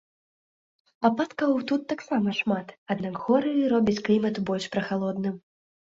Ападкаў 1.09 1.51
тут 1.71 1.81
таксама 1.93 2.29
шмат, 2.39 2.67
аднак 2.95 3.21
горы 3.27 3.51
робяць 3.75 3.99
клімат 4.09 4.35
больш 4.49 4.65
прахалодным. 4.79 5.35